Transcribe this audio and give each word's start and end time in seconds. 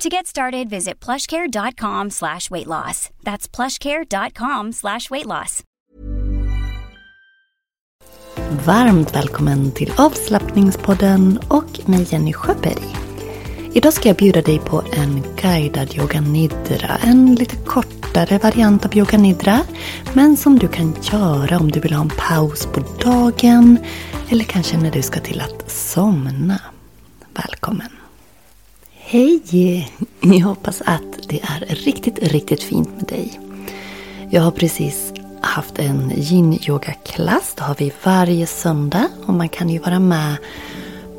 To 0.00 0.08
get 0.08 0.26
started, 0.26 0.70
visit 0.70 1.00
plushcare.com 1.00 2.10
slash 2.10 2.50
weight 2.50 2.66
loss. 2.66 3.10
That's 3.22 3.48
plushcare.com 3.48 4.72
slash 4.72 5.10
weight 5.10 5.26
loss. 5.26 5.62
Varmt 8.66 9.16
välkommen 9.16 9.72
till 9.72 9.92
avslappningspodden 9.96 11.38
och 11.48 11.88
mig 11.88 12.06
Jenny 12.10 12.32
Sjöberg. 12.32 12.96
Idag 13.72 13.92
ska 13.92 14.08
jag 14.08 14.16
bjuda 14.16 14.42
dig 14.42 14.58
på 14.58 14.84
en 14.92 15.22
guidad 15.42 15.94
yoga 15.94 16.20
nidra. 16.20 16.96
En 17.02 17.34
lite 17.34 17.56
kortare 17.56 18.38
variant 18.38 18.86
av 18.86 18.96
yoga 18.96 19.18
nidra. 19.18 19.60
Men 20.12 20.36
som 20.36 20.58
du 20.58 20.68
kan 20.68 20.96
göra 21.02 21.58
om 21.58 21.70
du 21.70 21.80
vill 21.80 21.92
ha 21.92 22.02
en 22.02 22.10
paus 22.18 22.66
på 22.66 22.80
dagen. 23.04 23.78
Eller 24.28 24.44
kanske 24.44 24.76
när 24.76 24.90
du 24.90 25.02
ska 25.02 25.20
till 25.20 25.40
att 25.40 25.70
somna. 25.70 26.60
Välkommen! 27.34 27.93
Hej! 29.14 29.92
Jag 30.20 30.40
hoppas 30.40 30.82
att 30.86 31.28
det 31.28 31.40
är 31.42 31.74
riktigt, 31.74 32.18
riktigt 32.18 32.62
fint 32.62 32.88
med 32.96 33.04
dig. 33.04 33.40
Jag 34.30 34.42
har 34.42 34.50
precis 34.50 35.12
haft 35.40 35.78
en 35.78 36.12
yin-yoga-klass. 36.16 37.54
Det 37.56 37.62
har 37.62 37.74
vi 37.78 37.92
varje 38.04 38.46
söndag. 38.46 39.08
Och 39.26 39.34
man 39.34 39.48
kan 39.48 39.70
ju 39.70 39.78
vara 39.78 39.98
med 39.98 40.36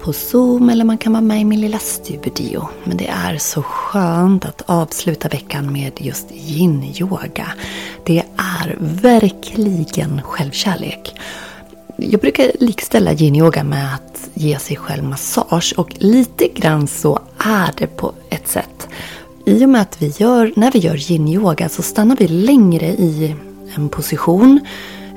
på 0.02 0.14
Zoom 0.14 0.70
eller 0.70 0.86
man 0.86 0.98
kan 0.98 1.14
vara 1.14 1.22
med 1.22 1.42
i 1.42 1.46
min 1.46 1.62
lilla 1.62 1.80
studio. 1.80 2.70
Men 2.84 2.98
det 2.98 3.08
är 3.08 3.38
så 3.38 3.64
skönt 3.64 4.46
att 4.46 4.62
avsluta 4.66 5.28
veckan 5.30 5.74
med 5.74 5.92
just 5.98 6.32
yin-yoga. 6.32 7.48
Det 8.06 8.24
är 8.38 8.78
verkligen 8.80 10.22
självkärlek. 10.22 11.14
Jag 12.10 12.22
brukar 12.22 12.52
likställa 12.60 13.14
yin-yoga 13.14 13.64
med 13.64 13.96
att 13.96 14.30
ge 14.34 14.60
sig 14.60 14.78
själv 14.78 15.04
massage 15.04 15.74
och 15.78 15.90
lite 15.98 16.48
grann 16.48 16.88
så 16.88 17.20
är 17.38 17.72
det 17.78 17.88
på 17.88 18.12
ett 18.30 18.48
sätt. 18.48 18.88
I 19.46 19.66
och 19.66 19.70
med 19.70 19.82
att 19.82 20.02
vi 20.02 20.14
gör, 20.18 20.54
när 20.56 20.72
vi 20.72 20.80
gör 20.80 20.96
yin-yoga 20.96 21.70
så 21.70 21.82
stannar 21.82 22.16
vi 22.16 22.28
längre 22.28 22.86
i 22.86 23.36
en 23.76 23.90
position 23.90 24.60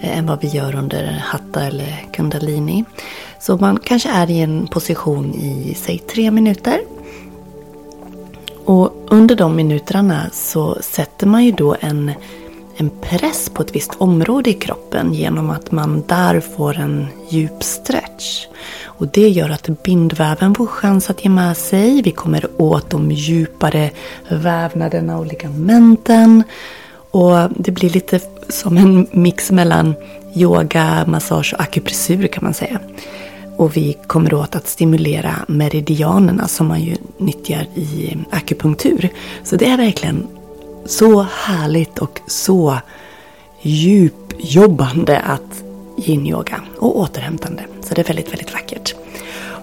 eh, 0.02 0.18
än 0.18 0.26
vad 0.26 0.40
vi 0.40 0.48
gör 0.48 0.74
under 0.74 1.22
hatta 1.24 1.64
eller 1.64 2.06
kundalini. 2.12 2.84
Så 3.40 3.56
man 3.56 3.78
kanske 3.84 4.08
är 4.08 4.30
i 4.30 4.40
en 4.40 4.66
position 4.66 5.34
i, 5.34 5.74
säg 5.74 5.98
tre 5.98 6.30
minuter. 6.30 6.80
Och 8.64 8.92
under 9.10 9.36
de 9.36 9.56
minuterna 9.56 10.30
så 10.32 10.78
sätter 10.80 11.26
man 11.26 11.44
ju 11.44 11.52
då 11.52 11.76
en, 11.80 12.12
en 12.80 12.90
press 13.00 13.50
på 13.54 13.62
ett 13.62 13.76
visst 13.76 13.94
område 13.98 14.50
i 14.50 14.54
kroppen 14.54 15.14
genom 15.14 15.50
att 15.50 15.72
man 15.72 16.04
där 16.06 16.40
får 16.40 16.78
en 16.78 17.06
djup 17.28 17.62
stretch. 17.62 18.46
Och 18.84 19.08
det 19.08 19.28
gör 19.28 19.50
att 19.50 19.82
bindväven 19.82 20.54
får 20.54 20.66
chans 20.66 21.10
att 21.10 21.24
ge 21.24 21.30
med 21.30 21.56
sig. 21.56 22.02
Vi 22.02 22.10
kommer 22.10 22.46
åt 22.56 22.90
de 22.90 23.10
djupare 23.10 23.90
vävnaderna 24.28 25.18
och 25.18 25.26
ligamenten. 25.26 26.42
Och 27.10 27.50
det 27.50 27.70
blir 27.70 27.90
lite 27.90 28.20
som 28.48 28.76
en 28.76 29.06
mix 29.12 29.50
mellan 29.50 29.94
yoga, 30.34 31.04
massage 31.06 31.54
och 31.54 31.60
akupressur 31.60 32.26
kan 32.26 32.44
man 32.44 32.54
säga. 32.54 32.80
Och 33.56 33.76
vi 33.76 33.96
kommer 34.06 34.34
åt 34.34 34.56
att 34.56 34.68
stimulera 34.68 35.34
meridianerna 35.48 36.48
som 36.48 36.66
man 36.66 36.82
ju 36.82 36.96
nyttjar 37.18 37.66
i 37.74 38.16
akupunktur. 38.30 39.08
Så 39.44 39.56
det 39.56 39.66
är 39.66 39.76
verkligen 39.76 40.26
så 40.88 41.22
härligt 41.22 41.98
och 41.98 42.20
så 42.26 42.78
djupjobbande 43.60 45.18
att 45.18 45.62
yin-yoga 45.96 46.60
och 46.78 46.98
återhämtande. 46.98 47.62
Så 47.80 47.94
det 47.94 48.00
är 48.00 48.04
väldigt, 48.04 48.32
väldigt 48.32 48.52
vackert. 48.52 48.94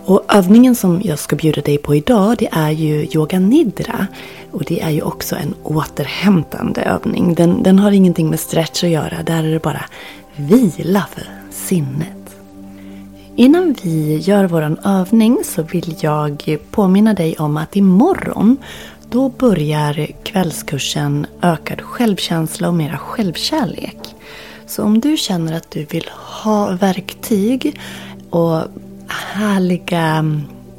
Och 0.06 0.26
övningen 0.28 0.76
som 0.76 1.02
jag 1.04 1.20
ska 1.20 1.36
bjuda 1.36 1.62
dig 1.62 1.78
på 1.78 1.96
idag 1.96 2.36
det 2.40 2.50
är 2.52 2.72
ju 2.72 3.08
yoga 3.14 3.40
nidra. 3.40 4.08
Och 4.52 4.64
det 4.64 4.82
är 4.82 4.90
ju 4.90 5.02
också 5.02 5.36
en 5.36 5.54
återhämtande 5.64 6.82
övning. 6.82 7.34
Den, 7.34 7.64
den 7.64 7.80
har 7.80 7.92
ingenting 7.92 8.30
med 8.30 8.40
stretch 8.40 8.84
att 8.84 8.90
göra. 8.90 9.24
Där 9.24 9.44
är 9.44 9.52
det 9.52 9.60
bara 9.60 9.86
vila 10.36 11.06
för 11.14 11.24
sinnet. 11.52 12.38
Innan 13.36 13.76
vi 13.84 14.18
gör 14.18 14.46
vår 14.46 14.78
övning 14.84 15.42
så 15.46 15.64
vill 15.64 15.96
jag 16.00 16.58
påminna 16.72 17.14
dig 17.14 17.36
om 17.38 17.58
att 17.58 17.76
imorgon 17.76 18.58
då 19.16 19.30
börjar 19.30 20.08
kvällskursen 20.24 21.28
Ökad 21.42 21.82
självkänsla 21.82 22.68
och 22.68 22.74
mera 22.74 22.98
självkärlek. 22.98 23.98
Så 24.68 24.84
om 24.84 25.00
du 25.00 25.18
känner 25.18 25.58
att 25.58 25.72
du 25.72 25.84
vill 25.86 26.10
ha 26.44 26.72
verktyg 26.72 27.80
och 28.30 28.62
härliga 29.08 30.26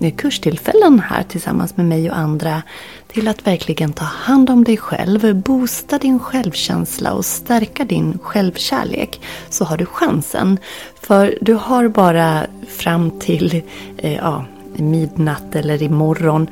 eh, 0.00 0.14
kurstillfällen 0.14 1.00
här 1.00 1.22
tillsammans 1.22 1.76
med 1.76 1.86
mig 1.86 2.10
och 2.10 2.16
andra 2.16 2.62
till 3.08 3.28
att 3.28 3.46
verkligen 3.46 3.92
ta 3.92 4.04
hand 4.04 4.50
om 4.50 4.64
dig 4.64 4.76
själv, 4.76 5.42
boosta 5.42 5.98
din 5.98 6.18
självkänsla 6.18 7.12
och 7.12 7.24
stärka 7.24 7.84
din 7.84 8.18
självkärlek 8.22 9.20
så 9.50 9.64
har 9.64 9.76
du 9.76 9.86
chansen. 9.86 10.58
För 11.00 11.38
du 11.40 11.54
har 11.54 11.88
bara 11.88 12.46
fram 12.68 13.10
till 13.10 13.62
eh, 13.98 14.14
ja, 14.14 14.44
midnatt 14.76 15.54
eller 15.54 15.82
imorgon. 15.82 16.46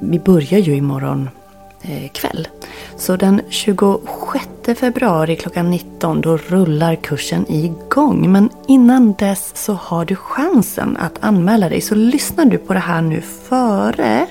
Vi 0.00 0.18
börjar 0.18 0.60
ju 0.60 0.76
imorgon 0.76 1.28
eh, 1.82 2.08
kväll. 2.08 2.48
Så 2.96 3.16
den 3.16 3.40
26 3.48 4.48
februari 4.76 5.36
klockan 5.36 5.70
19 5.70 6.20
då 6.20 6.36
rullar 6.36 6.94
kursen 6.94 7.46
igång. 7.48 8.32
Men 8.32 8.50
innan 8.68 9.12
dess 9.12 9.52
så 9.54 9.72
har 9.72 10.04
du 10.04 10.16
chansen 10.16 10.96
att 10.96 11.18
anmäla 11.20 11.68
dig. 11.68 11.80
Så 11.80 11.94
lyssnar 11.94 12.44
du 12.44 12.58
på 12.58 12.72
det 12.72 12.78
här 12.78 13.02
nu 13.02 13.20
före 13.20 14.26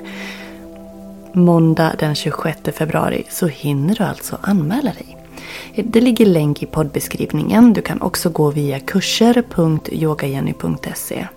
måndag 1.34 1.96
den 2.00 2.16
26 2.16 2.60
februari 2.74 3.24
så 3.30 3.48
hinner 3.48 3.96
du 3.96 4.04
alltså 4.04 4.38
anmäla 4.42 4.92
dig. 4.92 5.18
Det 5.84 6.02
ligger 6.02 6.26
länk 6.26 6.64
i 6.64 6.66
poddbeskrivningen. 6.66 7.74
Du 7.74 7.82
kan 7.82 8.02
också 8.02 8.30
gå 8.30 8.52
via 8.52 8.80
kurser.yogajenny.se. 8.80 11.28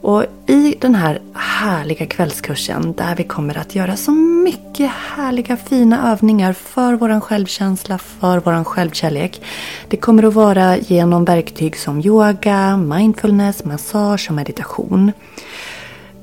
Och 0.00 0.24
i 0.46 0.74
den 0.80 0.94
här 0.94 1.20
härliga 1.34 2.06
kvällskursen 2.06 2.92
där 2.92 3.16
vi 3.16 3.24
kommer 3.24 3.58
att 3.58 3.74
göra 3.74 3.96
så 3.96 4.12
mycket 4.12 4.90
härliga 4.90 5.56
fina 5.56 6.12
övningar 6.12 6.52
för 6.52 6.94
vår 6.94 7.20
självkänsla, 7.20 7.98
för 7.98 8.38
vår 8.44 8.64
självkärlek. 8.64 9.42
Det 9.88 9.96
kommer 9.96 10.22
att 10.22 10.34
vara 10.34 10.76
genom 10.76 11.24
verktyg 11.24 11.76
som 11.76 12.00
yoga, 12.00 12.76
mindfulness, 12.76 13.64
massage 13.64 14.26
och 14.28 14.34
meditation. 14.34 15.12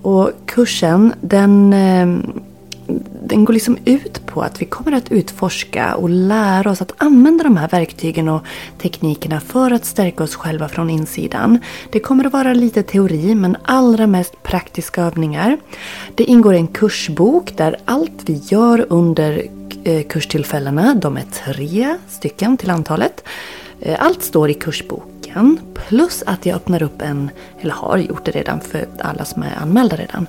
Och 0.01 0.31
kursen 0.45 1.13
den 1.21 1.73
eh, 1.73 2.07
den 3.27 3.45
går 3.45 3.53
liksom 3.53 3.77
ut 3.85 4.25
på 4.25 4.41
att 4.41 4.61
vi 4.61 4.65
kommer 4.65 4.91
att 4.91 5.11
utforska 5.11 5.95
och 5.95 6.09
lära 6.09 6.71
oss 6.71 6.81
att 6.81 6.93
använda 6.97 7.43
de 7.43 7.57
här 7.57 7.67
verktygen 7.67 8.29
och 8.29 8.41
teknikerna 8.81 9.39
för 9.39 9.71
att 9.71 9.85
stärka 9.85 10.23
oss 10.23 10.35
själva 10.35 10.67
från 10.67 10.89
insidan. 10.89 11.59
Det 11.91 11.99
kommer 11.99 12.25
att 12.25 12.33
vara 12.33 12.53
lite 12.53 12.83
teori 12.83 13.35
men 13.35 13.57
allra 13.63 14.07
mest 14.07 14.43
praktiska 14.43 15.01
övningar. 15.01 15.57
Det 16.15 16.23
ingår 16.23 16.53
en 16.53 16.67
kursbok 16.67 17.57
där 17.57 17.77
allt 17.85 18.21
vi 18.25 18.41
gör 18.43 18.85
under 18.89 19.43
eh, 19.83 20.03
kurstillfällena, 20.07 20.95
de 20.95 21.17
är 21.17 21.25
tre 21.45 21.95
stycken 22.07 22.57
till 22.57 22.69
antalet. 22.69 23.23
Eh, 23.79 24.03
allt 24.05 24.23
står 24.23 24.49
i 24.49 24.53
kursboken. 24.53 25.59
Plus 25.73 26.23
att 26.25 26.45
jag 26.45 26.55
öppnar 26.55 26.83
upp 26.83 27.01
en, 27.01 27.29
eller 27.61 27.73
har 27.73 27.97
gjort 27.97 28.25
det 28.25 28.31
redan 28.31 28.59
för 28.59 28.85
alla 28.99 29.25
som 29.25 29.43
är 29.43 29.55
anmälda 29.61 29.95
redan 29.95 30.27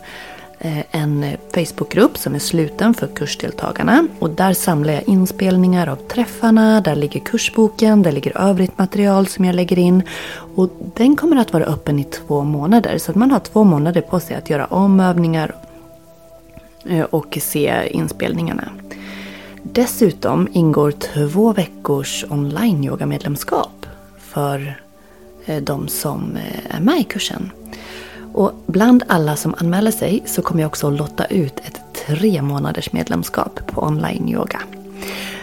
Eh, 0.67 0.85
en 0.91 1.25
eh, 1.25 1.39
Facebookgrupp 1.55 2.19
som 2.19 2.35
är 2.35 2.39
sluten 2.39 2.95
för 2.95 3.07
kursdeltagarna. 3.07 4.07
Och 4.19 4.31
där 4.31 4.53
samlar 4.53 4.93
jag 4.93 5.09
inspelningar 5.09 5.87
av 5.87 5.97
träffarna, 5.97 6.81
där 6.81 6.97
ligger 6.97 7.21
kursboken, 7.21 8.03
där 8.03 8.13
ligger 8.13 8.41
övrigt 8.41 8.79
material 8.79 9.27
som 9.27 9.45
jag 9.45 9.55
lägger 9.55 9.79
in. 9.79 10.03
Och 10.55 10.71
den 10.95 11.17
kommer 11.17 11.37
att 11.37 11.53
vara 11.53 11.65
öppen 11.65 11.99
i 11.99 12.05
två 12.05 12.45
månader. 12.45 12.99
Så 12.99 13.11
att 13.11 13.17
man 13.17 13.31
har 13.31 13.41
två 13.41 13.65
månader 13.65 14.01
på 14.01 14.21
sig 14.21 14.37
att 14.37 14.51
göra 14.51 14.67
omövningar 14.67 15.55
eh, 16.85 17.05
och 17.05 17.39
se 17.43 17.89
inspelningarna. 17.91 18.69
Dessutom 19.63 20.49
ingår 20.53 20.91
två 20.91 21.53
veckors 21.53 22.25
online-yoga-medlemskap 22.31 23.87
för 24.19 24.81
de 25.61 25.89
som 25.89 26.39
är 26.71 26.81
med 26.81 27.01
i 27.01 27.05
kursen. 27.05 27.51
Och 28.37 28.53
bland 28.67 29.03
alla 29.07 29.37
som 29.37 29.55
anmäler 29.59 29.91
sig 29.91 30.23
så 30.27 30.43
kommer 30.43 30.61
jag 30.61 30.69
också 30.69 30.89
att 30.89 30.99
lotta 30.99 31.25
ut 31.25 31.59
ett 31.59 31.81
tre 32.07 32.43
månaders 32.43 32.93
medlemskap 32.93 33.61
på 33.67 33.83
online-yoga. 33.83 34.61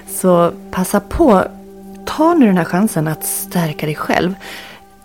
Så 0.07 0.51
passa 0.71 0.99
på, 0.99 1.43
ta 2.05 2.33
nu 2.33 2.45
den 2.45 2.57
här 2.57 2.65
chansen 2.65 3.07
att 3.07 3.25
stärka 3.25 3.85
dig 3.85 3.95
själv. 3.95 4.35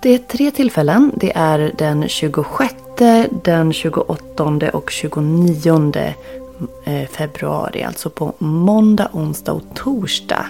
Det 0.01 0.15
är 0.15 0.19
tre 0.19 0.51
tillfällen. 0.51 1.13
Det 1.17 1.37
är 1.37 1.73
den 1.79 2.09
26, 2.09 2.75
den 3.45 3.73
28 3.73 4.71
och 4.73 4.91
29 4.91 5.93
eh, 6.85 7.09
februari. 7.09 7.83
Alltså 7.83 8.11
på 8.11 8.33
måndag, 8.39 9.09
onsdag 9.13 9.53
och 9.53 9.63
torsdag 9.75 10.47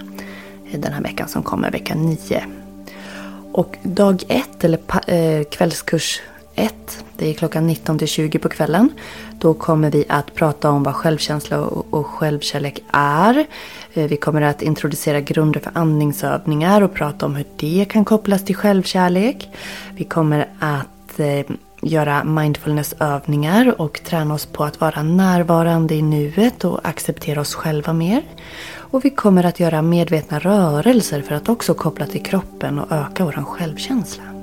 den 0.72 0.92
här 0.92 1.02
veckan 1.02 1.28
som 1.28 1.42
kommer, 1.42 1.70
vecka 1.70 1.94
9. 1.94 2.44
Och 3.52 3.76
dag 3.82 4.24
1, 4.28 4.64
eller 4.64 4.80
eh, 5.06 5.44
kvällskurs 5.44 6.20
1. 6.58 7.04
Det 7.16 7.30
är 7.30 7.34
klockan 7.34 7.66
19 7.66 7.98
till 7.98 8.08
20 8.08 8.38
på 8.38 8.48
kvällen. 8.48 8.90
Då 9.38 9.54
kommer 9.54 9.90
vi 9.90 10.04
att 10.08 10.34
prata 10.34 10.70
om 10.70 10.82
vad 10.82 10.94
självkänsla 10.94 11.60
och 11.60 12.06
självkärlek 12.06 12.82
är. 12.92 13.46
Eh, 13.94 14.08
vi 14.08 14.16
kommer 14.16 14.42
att 14.42 14.62
introducera 14.62 15.20
grunder 15.20 15.60
för 15.60 15.70
andningsövningar 15.74 16.82
och 16.82 16.94
prata 16.94 17.26
om 17.26 17.36
hur 17.36 17.46
det 17.56 17.84
kan 17.88 18.04
kopplas 18.04 18.44
till 18.44 18.56
självkärlek. 18.56 19.48
Vi 19.96 20.04
kommer 20.04 20.48
att 20.58 21.20
eh, 21.20 21.56
göra 21.82 22.24
mindfulnessövningar 22.24 23.80
och 23.80 24.00
träna 24.04 24.34
oss 24.34 24.46
på 24.46 24.64
att 24.64 24.80
vara 24.80 25.02
närvarande 25.02 25.94
i 25.94 26.02
nuet 26.02 26.64
och 26.64 26.88
acceptera 26.88 27.40
oss 27.40 27.54
själva 27.54 27.92
mer. 27.92 28.22
Och 28.90 29.04
vi 29.04 29.10
kommer 29.10 29.44
att 29.44 29.60
göra 29.60 29.82
medvetna 29.82 30.38
rörelser 30.38 31.22
för 31.22 31.34
att 31.34 31.48
också 31.48 31.74
koppla 31.74 32.06
till 32.06 32.22
kroppen 32.22 32.78
och 32.78 32.92
öka 32.92 33.24
vår 33.24 33.44
självkänsla. 33.44 34.37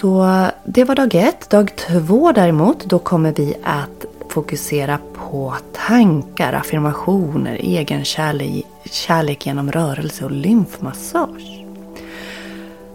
Så 0.00 0.46
det 0.64 0.84
var 0.84 0.94
dag 0.94 1.14
ett. 1.14 1.50
Dag 1.50 1.76
två 1.76 2.32
däremot, 2.32 2.84
då 2.84 2.98
kommer 2.98 3.32
vi 3.32 3.54
att 3.62 4.04
fokusera 4.28 4.98
på 5.14 5.54
tankar, 5.72 6.52
affirmationer, 6.52 7.54
egen 7.54 8.04
kärlek, 8.04 8.66
kärlek 8.84 9.46
genom 9.46 9.72
rörelse 9.72 10.24
och 10.24 10.30
lymfmassage. 10.30 11.64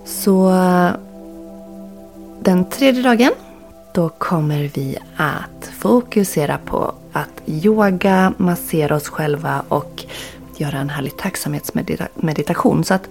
Så 0.06 0.52
den 2.40 2.66
tredje 2.70 3.04
dagen, 3.04 3.32
då 3.94 4.10
kommer 4.10 4.70
vi 4.74 4.98
att 5.18 5.70
fokusera 5.80 6.58
på 6.66 6.94
att 7.12 7.42
yoga, 7.46 8.34
massera 8.38 8.96
oss 8.96 9.10
själva 9.10 9.64
och 9.68 10.06
göra 10.58 10.78
en 10.78 10.90
härlig 10.90 11.18
tacksamhetsmeditation. 11.18 12.84
Så 12.84 12.94
att 12.94 13.08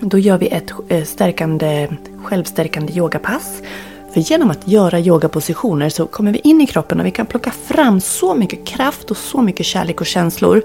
då 0.00 0.18
gör 0.18 0.38
vi 0.38 0.48
ett 0.48 0.72
eh, 0.88 1.04
stärkande, 1.04 1.88
självstärkande 2.24 2.92
yogapass. 2.92 3.62
För 4.14 4.20
genom 4.20 4.50
att 4.50 4.68
göra 4.68 5.00
yogapositioner 5.00 5.88
så 5.88 6.06
kommer 6.06 6.32
vi 6.32 6.38
in 6.38 6.60
i 6.60 6.66
kroppen 6.66 7.00
och 7.00 7.06
vi 7.06 7.10
kan 7.10 7.26
plocka 7.26 7.50
fram 7.50 8.00
så 8.00 8.34
mycket 8.34 8.66
kraft 8.66 9.10
och 9.10 9.16
så 9.16 9.42
mycket 9.42 9.66
kärlek 9.66 10.00
och 10.00 10.06
känslor 10.06 10.62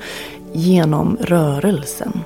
genom 0.53 1.17
rörelsen. 1.21 2.19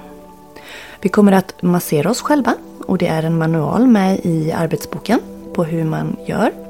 Vi 1.01 1.09
kommer 1.09 1.31
att 1.31 1.61
massera 1.61 2.09
oss 2.09 2.21
själva 2.21 2.53
och 2.87 2.97
det 2.97 3.07
är 3.07 3.23
en 3.23 3.37
manual 3.37 3.87
med 3.87 4.19
i 4.23 4.51
arbetsboken 4.51 5.19
på 5.53 5.63
hur 5.63 5.83
man 5.83 6.15
gör. 6.27 6.64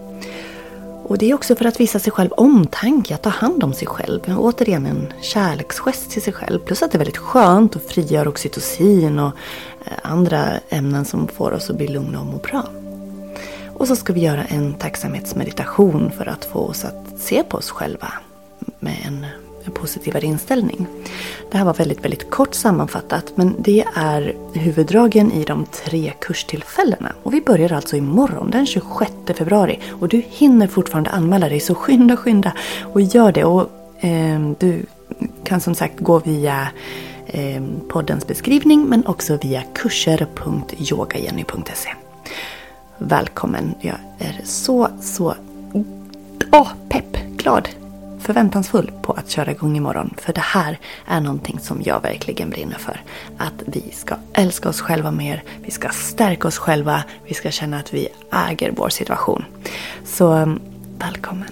Och 1.07 1.17
det 1.17 1.29
är 1.29 1.33
också 1.33 1.55
för 1.55 1.65
att 1.65 1.79
visa 1.79 1.99
sig 1.99 2.11
själv 2.11 2.31
omtanke, 2.31 3.15
att 3.15 3.23
ta 3.23 3.29
hand 3.29 3.63
om 3.63 3.73
sig 3.73 3.87
själv. 3.87 4.21
Återigen 4.37 4.85
en 4.85 5.13
kärleksgest 5.21 6.11
till 6.11 6.21
sig 6.21 6.33
själv. 6.33 6.59
Plus 6.59 6.83
att 6.83 6.91
det 6.91 6.95
är 6.95 6.99
väldigt 6.99 7.17
skönt 7.17 7.75
och 7.75 7.81
frigör 7.81 8.27
oxytocin 8.27 9.19
och 9.19 9.31
eh, 9.85 9.93
andra 10.03 10.45
ämnen 10.69 11.05
som 11.05 11.27
får 11.27 11.51
oss 11.51 11.69
att 11.69 11.77
bli 11.77 11.87
lugna 11.87 12.19
och 12.19 12.25
må 12.25 12.37
bra. 12.37 12.63
Och 13.73 13.87
så 13.87 13.95
ska 13.95 14.13
vi 14.13 14.19
göra 14.19 14.45
en 14.45 14.73
tacksamhetsmeditation 14.73 16.11
för 16.17 16.25
att 16.25 16.45
få 16.45 16.59
oss 16.59 16.85
att 16.85 17.19
se 17.19 17.43
på 17.43 17.57
oss 17.57 17.69
själva 17.69 18.13
med 18.79 18.97
en 19.07 19.25
en 19.65 19.71
positivare 19.71 20.25
inställning. 20.25 20.87
Det 21.51 21.57
här 21.57 21.65
var 21.65 21.73
väldigt, 21.73 22.03
väldigt 22.03 22.29
kort 22.29 22.53
sammanfattat 22.53 23.31
men 23.35 23.55
det 23.59 23.85
är 23.95 24.35
huvuddragen 24.53 25.31
i 25.31 25.43
de 25.43 25.65
tre 25.65 26.13
kurstillfällena. 26.21 27.13
Och 27.23 27.33
vi 27.33 27.41
börjar 27.41 27.73
alltså 27.73 27.95
imorgon 27.95 28.51
den 28.51 28.65
26 28.65 29.11
februari 29.37 29.79
och 29.89 30.09
du 30.09 30.23
hinner 30.29 30.67
fortfarande 30.67 31.09
anmäla 31.09 31.49
dig 31.49 31.59
så 31.59 31.75
skynda, 31.75 32.17
skynda 32.17 32.53
och 32.83 33.01
gör 33.01 33.31
det. 33.31 33.43
Och 33.43 33.69
eh, 33.99 34.39
Du 34.59 34.85
kan 35.43 35.61
som 35.61 35.75
sagt 35.75 35.99
gå 35.99 36.19
via 36.19 36.67
eh, 37.25 37.63
poddens 37.89 38.27
beskrivning 38.27 38.85
men 38.85 39.05
också 39.05 39.37
via 39.41 39.63
kurser.yogajenny.se. 39.73 41.89
Välkommen! 42.97 43.75
Jag 43.81 43.95
är 44.19 44.41
så, 44.43 44.89
så 45.01 45.35
oh, 46.51 46.69
pepp, 46.89 47.17
glad 47.37 47.69
förväntansfull 48.25 48.91
på 49.01 49.13
att 49.13 49.29
köra 49.29 49.51
igång 49.51 49.77
imorgon. 49.77 50.13
För 50.17 50.33
det 50.33 50.41
här 50.41 50.79
är 51.05 51.21
någonting 51.21 51.59
som 51.59 51.81
jag 51.85 52.01
verkligen 52.01 52.49
brinner 52.49 52.77
för. 52.77 53.01
Att 53.37 53.63
vi 53.65 53.91
ska 53.91 54.15
älska 54.33 54.69
oss 54.69 54.81
själva 54.81 55.11
mer, 55.11 55.43
vi 55.61 55.71
ska 55.71 55.89
stärka 55.89 56.47
oss 56.47 56.57
själva, 56.57 57.03
vi 57.25 57.33
ska 57.33 57.51
känna 57.51 57.79
att 57.79 57.93
vi 57.93 58.07
äger 58.49 58.71
vår 58.75 58.89
situation. 58.89 59.45
Så 60.05 60.31
mm, 60.31 60.59
välkommen! 60.97 61.49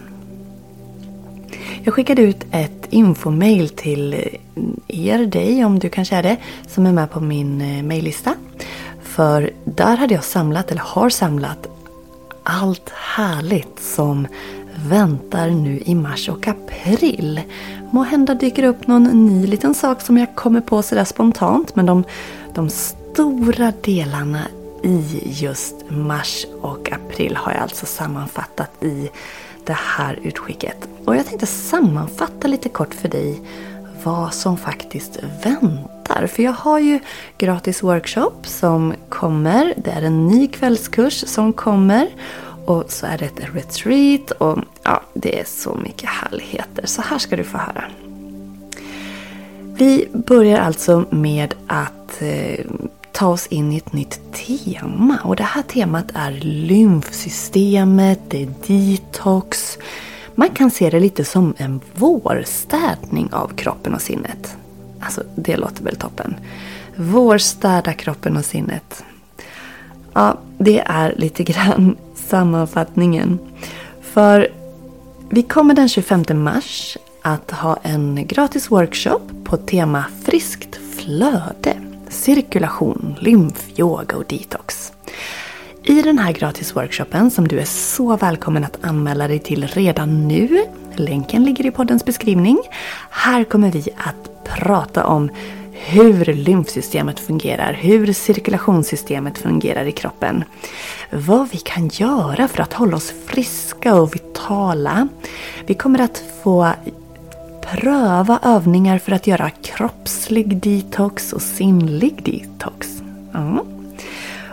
Jag 1.84 1.94
skickade 1.94 2.22
ut 2.22 2.46
ett 2.52 2.88
infomail 2.90 3.70
till 3.70 4.14
eh, 4.14 4.20
er, 4.88 5.26
dig 5.26 5.66
om 5.66 5.80
du 5.80 5.90
kanske 5.90 6.16
är 6.16 6.24
det, 6.24 6.38
som 6.68 6.86
är 6.86 6.94
med 6.94 7.12
på 7.12 7.20
min 7.20 7.62
eh, 7.62 7.84
maillista. 7.84 8.36
För 9.02 9.52
där 9.66 9.98
hade 9.98 10.14
jag 10.14 10.24
samlat, 10.24 10.72
eller 10.72 10.82
har 10.82 11.10
samlat, 11.10 11.68
allt 12.44 12.90
härligt 12.90 13.80
som 13.80 14.28
väntar 14.88 15.50
nu 15.50 15.82
i 15.86 15.96
mars 15.96 16.30
och 16.30 16.48
april. 16.48 17.42
Må 17.92 18.04
hända 18.04 18.34
dyker 18.34 18.64
upp 18.64 18.88
någon 18.88 19.04
ny 19.04 19.48
liten 19.48 19.74
sak 19.74 20.02
som 20.02 20.18
jag 20.18 20.36
kommer 20.36 20.62
på 20.62 20.82
sådär 20.82 21.04
spontant. 21.04 21.76
Men 21.76 21.86
de, 21.86 22.04
de 22.54 22.70
stora 22.70 23.74
delarna 23.82 24.48
i 24.84 25.22
just 25.26 25.76
mars 25.90 26.46
och 26.62 26.92
april 26.92 27.36
har 27.36 27.52
jag 27.52 27.62
alltså 27.62 27.86
sammanfattat 27.86 28.84
i 28.84 29.10
det 29.66 29.78
här 29.98 30.20
utskicket. 30.24 30.88
Och 31.06 31.16
jag 31.16 31.28
tänkte 31.28 31.46
sammanfatta 31.46 32.48
lite 32.48 32.70
kort 32.70 32.94
för 32.94 33.10
dig 33.10 33.42
vad 34.04 34.34
som 34.34 34.58
faktiskt 34.58 35.20
väntar. 35.44 36.28
För 36.28 36.44
jag 36.44 36.54
har 36.54 36.80
ju 36.80 37.00
gratis 37.38 37.84
workshop 37.84 38.34
som 38.44 38.94
kommer. 39.10 39.74
Det 39.78 39.92
är 39.92 40.02
en 40.02 40.28
ny 40.28 40.48
kvällskurs 40.48 41.24
som 41.28 41.54
kommer. 41.54 42.08
Och 42.66 42.92
så 42.92 43.06
är 43.06 43.18
det 43.18 43.26
ett 43.26 43.56
retreat 43.56 44.32
och 44.32 44.60
ja, 44.84 45.02
det 45.14 45.40
är 45.40 45.46
så 45.46 45.76
mycket 45.76 46.10
härligheter. 46.10 46.86
Så 46.86 47.02
här 47.02 47.18
ska 47.18 47.36
du 47.36 47.44
få 47.44 47.58
höra. 47.58 47.84
Vi 49.78 50.08
börjar 50.14 50.60
alltså 50.60 51.06
med 51.10 51.54
att 51.68 52.22
eh, 52.22 52.66
ta 53.12 53.28
oss 53.28 53.48
in 53.48 53.72
i 53.72 53.78
ett 53.78 53.94
nytt 53.94 54.20
tema. 54.34 55.18
Och 55.24 55.36
det 55.36 55.44
här 55.44 55.62
temat 55.62 56.06
är 56.14 56.32
lymfsystemet, 56.42 58.20
det 58.28 58.44
är 58.44 58.54
detox. 58.68 59.78
Man 60.36 60.50
kan 60.50 60.72
se 60.72 60.90
det 60.90 61.00
lite 61.00 61.26
som 61.26 61.54
en 61.58 61.82
vårstädning 61.96 63.34
av 63.34 63.48
kroppen 63.48 63.94
och 63.94 64.02
sinnet. 64.02 64.58
Alltså, 65.00 65.24
det 65.36 65.58
låter 65.58 65.84
väl 65.84 65.96
toppen. 65.96 66.36
Vårstäda 66.96 67.94
kroppen 67.94 68.38
och 68.38 68.46
sinnet. 68.46 69.04
Ja, 70.14 70.38
det 70.58 70.80
är 70.80 71.16
lite 71.18 71.44
grann 71.44 71.96
sammanfattningen. 72.28 73.40
För 74.02 74.48
Vi 75.30 75.44
kommer 75.44 75.74
den 75.74 75.90
25 75.90 76.24
mars 76.34 76.98
att 77.22 77.52
ha 77.52 77.78
en 77.84 78.28
gratis 78.28 78.72
workshop 78.72 79.22
på 79.44 79.58
tema 79.58 80.06
friskt 80.24 80.76
flöde, 80.76 81.78
cirkulation, 82.10 83.16
lymf, 83.20 83.80
yoga 83.80 84.18
och 84.18 84.26
detox. 84.28 84.94
I 85.84 86.02
den 86.02 86.18
här 86.18 86.32
gratisworkshopen 86.32 87.32
som 87.32 87.48
du 87.48 87.60
är 87.60 87.66
så 87.66 88.18
välkommen 88.18 88.64
att 88.64 88.78
anmäla 88.82 89.28
dig 89.28 89.40
till 89.40 89.68
redan 89.68 90.28
nu, 90.28 90.66
länken 90.96 91.44
ligger 91.44 91.66
i 91.66 91.72
poddens 91.72 92.06
beskrivning. 92.06 92.60
Här 93.10 93.44
kommer 93.44 93.72
vi 93.72 93.90
att 93.98 94.46
prata 94.46 95.06
om 95.06 95.30
hur 95.86 96.26
lymfsystemet 96.26 97.20
fungerar, 97.20 97.74
hur 97.74 98.14
cirkulationssystemet 98.14 99.38
fungerar 99.38 99.86
i 99.86 99.92
kroppen. 99.92 100.44
Vad 101.10 101.50
vi 101.52 101.58
kan 101.58 101.88
göra 101.88 102.48
för 102.48 102.64
att 102.64 102.74
hålla 102.74 102.98
oss 102.98 103.14
friska 103.26 103.96
och 103.96 104.16
vitala. 104.16 105.08
Vi 105.66 105.74
kommer 105.74 106.00
att 106.00 106.24
få 106.44 106.72
pröva 107.72 108.40
övningar 108.44 108.98
för 108.98 109.12
att 109.12 109.28
göra 109.28 109.50
kroppslig 109.50 110.58
detox 110.58 111.34
och 111.34 111.42
sinnlig 111.42 112.24
detox. 112.24 113.02
Mm. 113.36 113.60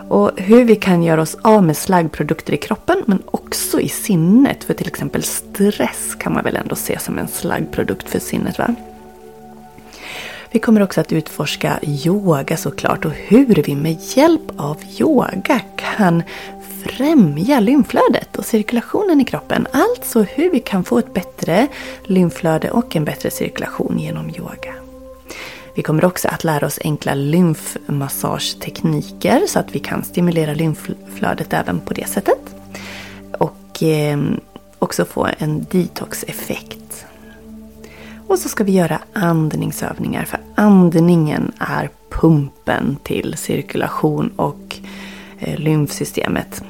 Och 0.09 0.31
hur 0.37 0.65
vi 0.65 0.75
kan 0.75 1.03
göra 1.03 1.21
oss 1.21 1.37
av 1.41 1.63
med 1.63 1.77
slaggprodukter 1.77 2.53
i 2.53 2.57
kroppen 2.57 3.03
men 3.05 3.23
också 3.25 3.79
i 3.79 3.89
sinnet. 3.89 4.63
För 4.63 4.73
till 4.73 4.87
exempel 4.87 5.23
stress 5.23 6.15
kan 6.19 6.33
man 6.33 6.43
väl 6.43 6.55
ändå 6.55 6.75
se 6.75 6.99
som 6.99 7.17
en 7.17 7.27
slaggprodukt 7.27 8.09
för 8.09 8.19
sinnet 8.19 8.57
va? 8.57 8.75
Vi 10.53 10.59
kommer 10.59 10.81
också 10.81 11.01
att 11.01 11.11
utforska 11.11 11.79
yoga 11.83 12.57
såklart 12.57 13.05
och 13.05 13.11
hur 13.11 13.63
vi 13.65 13.75
med 13.75 13.97
hjälp 14.01 14.51
av 14.57 14.77
yoga 14.99 15.61
kan 15.75 16.23
främja 16.83 17.59
lymflödet 17.59 18.37
och 18.37 18.45
cirkulationen 18.45 19.21
i 19.21 19.25
kroppen. 19.25 19.67
Alltså 19.71 20.21
hur 20.21 20.51
vi 20.51 20.59
kan 20.59 20.83
få 20.83 20.99
ett 20.99 21.13
bättre 21.13 21.67
lymflöde 22.03 22.71
och 22.71 22.95
en 22.95 23.05
bättre 23.05 23.31
cirkulation 23.31 23.99
genom 23.99 24.29
yoga. 24.29 24.73
Vi 25.73 25.81
kommer 25.81 26.05
också 26.05 26.27
att 26.27 26.43
lära 26.43 26.65
oss 26.65 26.79
enkla 26.83 27.13
lymfmassagetekniker 27.13 29.43
så 29.47 29.59
att 29.59 29.75
vi 29.75 29.79
kan 29.79 30.03
stimulera 30.03 30.53
lymflödet 30.53 31.53
även 31.53 31.79
på 31.79 31.93
det 31.93 32.07
sättet. 32.07 32.55
Och 33.39 33.83
eh, 33.83 34.19
också 34.79 35.05
få 35.05 35.27
en 35.37 35.65
detox-effekt. 35.71 37.05
Och 38.31 38.39
så 38.39 38.49
ska 38.49 38.63
vi 38.63 38.71
göra 38.71 38.99
andningsövningar 39.13 40.25
för 40.25 40.39
andningen 40.55 41.51
är 41.59 41.89
pumpen 42.09 42.97
till 43.03 43.37
cirkulation 43.37 44.31
och 44.35 44.79
eh, 45.39 45.59
lymfsystemet. 45.59 46.63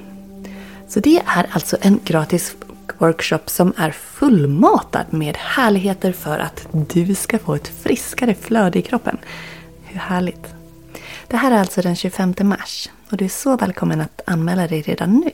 Så 0.88 1.00
det 1.00 1.22
är 1.26 1.48
alltså 1.52 1.78
en 1.82 2.00
gratis 2.04 2.56
workshop 2.98 3.40
som 3.46 3.74
är 3.78 3.92
fullmatad 3.92 5.06
med 5.10 5.38
härligheter 5.38 6.12
för 6.12 6.40
att 6.40 6.68
du 6.72 7.16
ska 7.16 7.40
få 7.40 7.56
ett 7.56 7.68
friskare 7.68 8.34
flöde 8.34 8.80
i 8.80 8.82
kroppen. 8.82 9.18
Hur 9.84 10.00
härligt! 10.00 10.48
Det 11.28 11.38
här 11.38 11.52
är 11.52 11.60
alltså 11.60 11.82
den 11.82 11.96
25 11.96 12.34
mars 12.42 12.90
och 13.10 13.18
du 13.18 13.26
är 13.26 13.30
så 13.30 13.58
välkommen 13.58 14.02
att 14.02 14.22
anmäla 14.26 14.68
dig 14.68 14.82
redan 14.82 15.12
nu. 15.12 15.32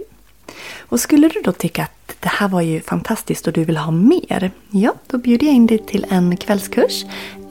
Och 0.79 0.99
skulle 0.99 1.27
du 1.27 1.41
då 1.41 1.51
tycka 1.51 1.83
att 1.83 2.15
det 2.19 2.29
här 2.29 2.47
var 2.47 2.61
ju 2.61 2.81
fantastiskt 2.81 3.47
och 3.47 3.53
du 3.53 3.63
vill 3.63 3.77
ha 3.77 3.91
mer? 3.91 4.51
Ja, 4.71 4.93
då 5.07 5.17
bjuder 5.17 5.47
jag 5.47 5.55
in 5.55 5.67
dig 5.67 5.77
till 5.77 6.05
en 6.09 6.37
kvällskurs 6.37 7.05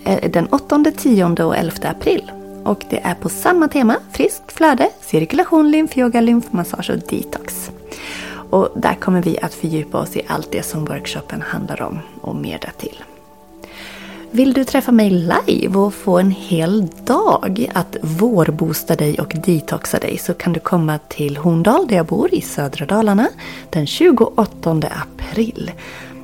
eh, 0.04 0.30
den 0.30 0.46
8, 0.46 0.84
10 0.96 1.24
och 1.24 1.56
11 1.56 1.72
april. 1.82 2.30
Och 2.64 2.84
det 2.90 3.00
är 3.04 3.14
på 3.14 3.28
samma 3.28 3.68
tema, 3.68 3.96
friskt 4.12 4.52
flöde, 4.52 4.90
cirkulation, 5.00 5.70
lymfyoga, 5.70 6.20
lymfmassage 6.20 6.90
och 6.90 6.98
detox. 6.98 7.70
Och 8.50 8.68
där 8.76 8.94
kommer 8.94 9.22
vi 9.22 9.38
att 9.38 9.54
fördjupa 9.54 9.98
oss 9.98 10.16
i 10.16 10.22
allt 10.26 10.52
det 10.52 10.62
som 10.62 10.84
workshopen 10.84 11.42
handlar 11.42 11.82
om 11.82 11.98
och 12.20 12.36
mer 12.36 12.58
därtill. 12.58 13.02
Vill 14.36 14.52
du 14.52 14.64
träffa 14.64 14.92
mig 14.92 15.10
live 15.10 15.78
och 15.78 15.94
få 15.94 16.18
en 16.18 16.30
hel 16.30 16.88
dag 17.04 17.70
att 17.74 17.96
vårboosta 18.02 18.96
dig 18.96 19.18
och 19.18 19.36
detoxa 19.46 19.98
dig 19.98 20.18
så 20.18 20.34
kan 20.34 20.52
du 20.52 20.60
komma 20.60 20.98
till 21.08 21.36
Horndal 21.36 21.86
där 21.88 21.96
jag 21.96 22.06
bor 22.06 22.34
i 22.34 22.40
södra 22.40 22.86
Dalarna 22.86 23.28
den 23.70 23.86
28 23.86 24.70
april. 24.72 25.72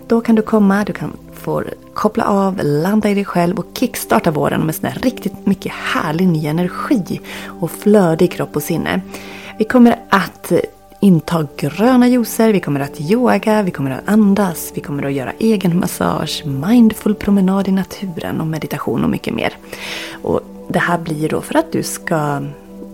Då 0.06 0.20
kan 0.20 0.34
du 0.34 0.42
komma, 0.42 0.84
du 0.84 0.92
kan 0.92 1.16
få 1.34 1.62
koppla 1.94 2.24
av, 2.24 2.60
landa 2.62 3.10
i 3.10 3.14
dig 3.14 3.24
själv 3.24 3.58
och 3.58 3.66
kickstarta 3.78 4.30
våren 4.30 4.66
med 4.66 4.74
sån 4.74 4.90
riktigt 4.90 5.46
mycket 5.46 5.72
härlig 5.72 6.28
ny 6.28 6.46
energi 6.46 7.20
och 7.46 7.70
flödig 7.70 8.32
kropp 8.32 8.56
och 8.56 8.62
sinne. 8.62 9.00
Vi 9.58 9.64
kommer 9.64 9.98
att 10.10 10.52
inta 11.02 11.46
gröna 11.56 12.08
juicer, 12.08 12.52
vi 12.52 12.60
kommer 12.60 12.80
att 12.80 13.00
yoga, 13.00 13.62
vi 13.62 13.70
kommer 13.70 13.90
att 13.90 14.08
andas, 14.08 14.72
vi 14.74 14.80
kommer 14.80 15.02
att 15.02 15.12
göra 15.12 15.32
egen 15.38 15.78
massage, 15.78 16.42
mindful 16.46 17.14
promenad 17.14 17.68
i 17.68 17.72
naturen 17.72 18.40
och 18.40 18.46
meditation 18.46 19.04
och 19.04 19.10
mycket 19.10 19.34
mer. 19.34 19.56
Och 20.22 20.40
det 20.68 20.78
här 20.78 20.98
blir 20.98 21.28
då 21.28 21.40
för 21.40 21.58
att 21.58 21.72
du 21.72 21.82
ska 21.82 22.42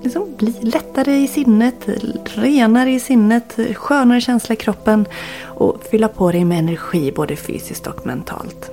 liksom 0.03 0.35
bli 0.37 0.55
lättare 0.61 1.17
i 1.17 1.29
sinnet, 1.29 1.89
renare 2.25 2.91
i 2.91 3.01
sinnet, 3.01 3.59
skönare 3.75 4.21
känsla 4.21 4.53
i 4.53 4.57
kroppen 4.57 5.07
och 5.45 5.83
fylla 5.91 6.09
på 6.09 6.33
dig 6.33 6.45
med 6.45 6.59
energi 6.59 7.13
både 7.13 7.37
fysiskt 7.37 7.87
och 7.87 8.07
mentalt. 8.07 8.71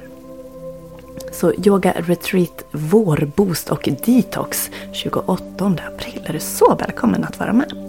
Så 1.31 1.53
Yoga 1.53 1.93
Retreat 1.97 2.65
Vårboost 2.71 3.69
och 3.69 3.89
Detox 4.05 4.71
28 4.91 5.35
april 5.65 6.21
är 6.25 6.33
du 6.33 6.39
så 6.39 6.75
välkommen 6.75 7.23
att 7.23 7.39
vara 7.39 7.53
med. 7.53 7.84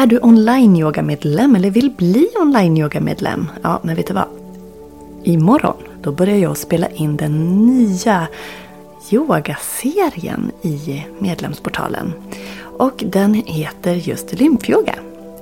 Är 0.00 0.06
du 0.06 0.20
online-yoga-medlem 0.20 1.56
eller 1.56 1.70
vill 1.70 1.90
bli 1.90 2.28
online-yoga-medlem? 2.40 3.50
Ja, 3.62 3.80
men 3.82 3.96
vet 3.96 4.06
du 4.06 4.14
vad? 4.14 4.28
Imorgon, 5.24 5.76
då 6.02 6.12
börjar 6.12 6.36
jag 6.36 6.56
spela 6.56 6.88
in 6.88 7.16
den 7.16 7.66
nya 7.66 8.28
yogaserien 9.10 10.50
i 10.62 11.04
medlemsportalen. 11.18 12.12
Och 12.60 13.04
den 13.06 13.34
heter 13.34 13.94
just 13.94 14.32
lymfyoga. 14.32 14.94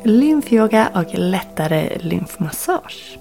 Lymfyoga 0.02 0.88
och 0.94 1.18
lättare 1.18 1.98
lymfmassage. 2.00 3.18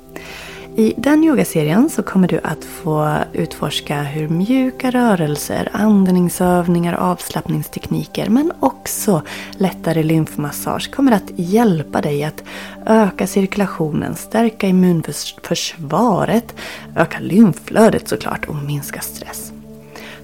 I 0.77 0.93
den 0.97 1.23
yogaserien 1.23 1.89
så 1.89 2.03
kommer 2.03 2.27
du 2.27 2.39
att 2.43 2.63
få 2.63 3.17
utforska 3.33 4.03
hur 4.03 4.29
mjuka 4.29 4.91
rörelser, 4.91 5.69
andningsövningar, 5.73 6.93
avslappningstekniker 6.93 8.29
men 8.29 8.51
också 8.59 9.21
lättare 9.57 10.03
lymfmassage 10.03 10.91
kommer 10.91 11.11
att 11.11 11.31
hjälpa 11.35 12.01
dig 12.01 12.23
att 12.23 12.43
öka 12.85 13.27
cirkulationen, 13.27 14.15
stärka 14.15 14.67
immunförsvaret, 14.67 16.55
öka 16.95 17.19
lymflödet 17.19 18.07
såklart 18.07 18.45
och 18.45 18.55
minska 18.55 19.01
stress. 19.01 19.51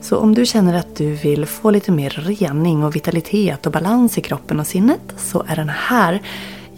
Så 0.01 0.17
om 0.17 0.35
du 0.35 0.45
känner 0.45 0.73
att 0.73 0.95
du 0.95 1.13
vill 1.13 1.45
få 1.45 1.71
lite 1.71 1.91
mer 1.91 2.09
rening 2.09 2.83
och 2.83 2.95
vitalitet 2.95 3.65
och 3.65 3.71
balans 3.71 4.17
i 4.17 4.21
kroppen 4.21 4.59
och 4.59 4.67
sinnet 4.67 5.13
så 5.17 5.43
är 5.47 5.55
den 5.55 5.69
här 5.69 6.21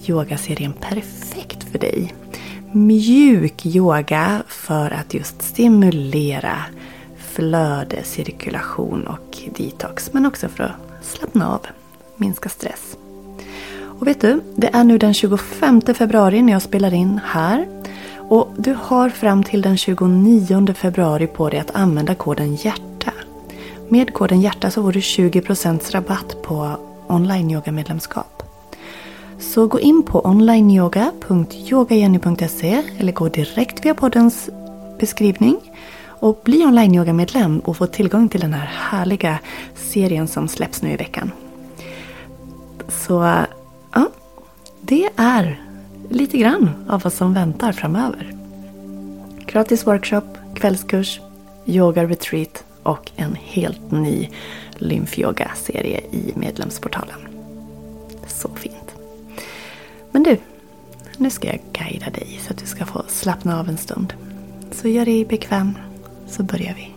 yogaserien 0.07 0.73
perfekt 0.73 1.63
för 1.71 1.79
dig 1.79 2.13
mjuk 2.73 3.65
yoga 3.65 4.43
för 4.47 4.91
att 4.91 5.13
just 5.13 5.41
stimulera 5.41 6.57
flöde, 7.17 8.03
cirkulation 8.03 9.07
och 9.07 9.37
detox. 9.57 10.13
Men 10.13 10.25
också 10.25 10.47
för 10.47 10.63
att 10.63 11.05
slappna 11.05 11.49
av, 11.49 11.67
minska 12.15 12.49
stress. 12.49 12.97
Och 13.99 14.07
vet 14.07 14.21
du, 14.21 14.41
det 14.55 14.69
är 14.73 14.83
nu 14.83 14.97
den 14.97 15.13
25 15.13 15.81
februari 15.81 16.41
när 16.41 16.53
jag 16.53 16.61
spelar 16.61 16.93
in 16.93 17.19
här. 17.25 17.67
Och 18.17 18.49
du 18.57 18.77
har 18.81 19.09
fram 19.09 19.43
till 19.43 19.61
den 19.61 19.77
29 19.77 20.73
februari 20.73 21.27
på 21.27 21.49
dig 21.49 21.59
att 21.59 21.75
använda 21.75 22.15
koden 22.15 22.49
HJÄRTA. 22.49 23.13
Med 23.89 24.13
koden 24.13 24.37
HJÄRTA 24.39 24.71
så 24.71 24.83
får 24.83 24.91
du 24.91 24.99
20% 24.99 25.91
rabatt 25.91 26.41
på 26.43 26.77
online-yoga-medlemskap. 27.07 28.42
Så 29.43 29.67
gå 29.67 29.79
in 29.79 30.03
på 30.03 30.21
onlineyoga.yogajenny.se 30.21 32.83
eller 32.97 33.11
gå 33.11 33.29
direkt 33.29 33.85
via 33.85 33.93
poddens 33.93 34.49
beskrivning 34.99 35.57
och 36.05 36.41
bli 36.43 36.65
online 36.65 37.15
medlem 37.15 37.59
och 37.59 37.77
få 37.77 37.87
tillgång 37.87 38.29
till 38.29 38.41
den 38.41 38.53
här 38.53 38.65
härliga 38.65 39.39
serien 39.75 40.27
som 40.27 40.47
släpps 40.47 40.81
nu 40.81 40.91
i 40.91 40.95
veckan. 40.95 41.31
Så 42.87 43.43
ja, 43.93 44.09
det 44.81 45.09
är 45.15 45.61
lite 46.09 46.37
grann 46.37 46.69
av 46.89 47.01
vad 47.01 47.13
som 47.13 47.33
väntar 47.33 47.71
framöver. 47.71 48.33
Gratis 49.45 49.87
workshop, 49.87 50.37
kvällskurs, 50.55 51.21
yoga 51.65 52.05
retreat 52.05 52.63
och 52.83 53.11
en 53.15 53.35
helt 53.35 53.91
ny 53.91 54.29
lymfyoga-serie 54.77 56.01
i 56.11 56.33
medlemsportalen. 56.35 57.19
Så 58.27 58.49
fint. 58.55 58.82
Men 60.13 60.23
du, 60.23 60.37
nu 61.17 61.29
ska 61.29 61.47
jag 61.47 61.59
guida 61.73 62.09
dig 62.09 62.39
så 62.41 62.53
att 62.53 62.59
du 62.59 62.65
ska 62.65 62.85
få 62.85 63.03
slappna 63.07 63.59
av 63.59 63.69
en 63.69 63.77
stund. 63.77 64.13
Så 64.71 64.87
gör 64.87 65.05
dig 65.05 65.25
bekväm, 65.25 65.77
så 66.27 66.43
börjar 66.43 66.73
vi. 66.73 66.89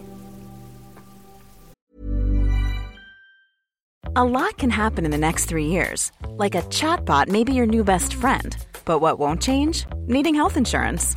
A 4.15 4.25
lot 4.25 4.57
can 4.57 4.71
happen 4.71 5.05
in 5.05 5.11
the 5.11 5.19
next 5.19 5.49
three 5.49 5.67
years. 5.67 6.13
Like 6.39 6.59
a 6.59 6.63
chatbot 6.71 7.29
may 7.29 7.45
be 7.45 7.53
your 7.53 7.67
new 7.67 7.85
best 7.85 8.15
friend. 8.15 8.57
But 8.85 9.01
what 9.01 9.19
won't 9.19 9.43
change? 9.43 9.87
Needing 10.09 10.35
health 10.35 10.57
insurance. 10.57 11.17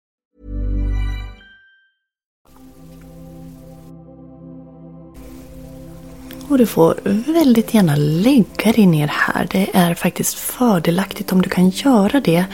Och 6.51 6.57
du 6.57 6.65
får 6.65 6.95
väldigt 7.33 7.73
gärna 7.73 7.95
lägga 7.95 8.71
dig 8.75 8.85
ner 8.85 9.07
här. 9.07 9.47
Det 9.51 9.69
är 9.73 9.93
faktiskt 9.93 10.33
fördelaktigt 10.33 11.31
om 11.31 11.41
du 11.41 11.49
kan 11.49 11.69
göra 11.69 12.19
det. 12.19 12.45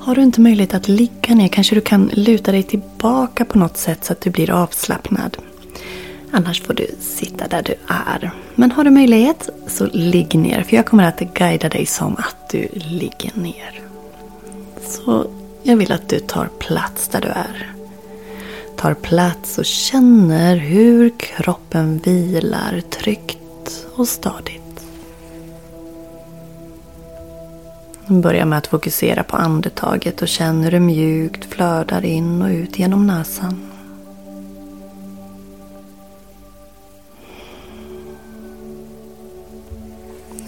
Har 0.00 0.14
du 0.14 0.22
inte 0.22 0.40
möjlighet 0.40 0.74
att 0.74 0.88
ligga 0.88 1.34
ner 1.34 1.48
kanske 1.48 1.74
du 1.74 1.80
kan 1.80 2.10
luta 2.12 2.52
dig 2.52 2.62
tillbaka 2.62 3.44
på 3.44 3.58
något 3.58 3.76
sätt 3.76 4.04
så 4.04 4.12
att 4.12 4.20
du 4.20 4.30
blir 4.30 4.50
avslappnad. 4.50 5.36
Annars 6.30 6.62
får 6.62 6.74
du 6.74 6.86
sitta 7.00 7.48
där 7.48 7.62
du 7.62 7.74
är. 7.86 8.30
Men 8.54 8.72
har 8.72 8.84
du 8.84 8.90
möjlighet 8.90 9.48
så 9.66 9.86
ligg 9.92 10.34
ner 10.34 10.62
för 10.62 10.76
jag 10.76 10.86
kommer 10.86 11.04
att 11.04 11.20
guida 11.20 11.68
dig 11.68 11.86
som 11.86 12.16
att 12.16 12.50
du 12.50 12.68
ligger 12.72 13.30
ner. 13.34 13.80
Så 14.82 15.26
jag 15.62 15.76
vill 15.76 15.92
att 15.92 16.08
du 16.08 16.18
tar 16.18 16.48
plats 16.58 17.08
där 17.08 17.20
du 17.20 17.28
är. 17.28 17.79
Tar 18.80 18.94
plats 18.94 19.58
och 19.58 19.64
känner 19.64 20.56
hur 20.56 21.12
kroppen 21.18 21.98
vilar 21.98 22.80
tryggt 22.80 23.86
och 23.96 24.08
stadigt. 24.08 24.82
Börja 28.06 28.44
med 28.44 28.58
att 28.58 28.66
fokusera 28.66 29.22
på 29.22 29.36
andetaget 29.36 30.22
och 30.22 30.28
känn 30.28 30.64
hur 30.64 30.70
det 30.70 30.80
mjukt 30.80 31.44
flödar 31.44 32.04
in 32.04 32.42
och 32.42 32.48
ut 32.48 32.78
genom 32.78 33.06
näsan. 33.06 33.70